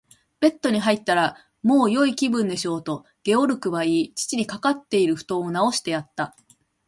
[0.41, 6.35] 「ベッドに入ったら、もうよい気分でしょう？」と、ゲオルクは言い、父にかかっているふとんをなおしてやった。